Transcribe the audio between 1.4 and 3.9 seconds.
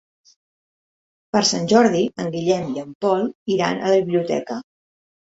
Sant Jordi en Guillem i en Pol iran